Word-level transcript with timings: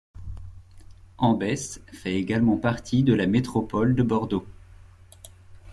Ambès 1.19 1.79
fait 1.93 2.15
également 2.15 2.57
partie 2.57 3.03
de 3.03 3.13
la 3.13 3.27
métropole 3.27 3.93
de 3.93 4.01
Bordeaux. 4.01 4.47